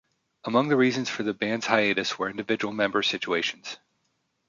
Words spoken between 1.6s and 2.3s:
hiatus were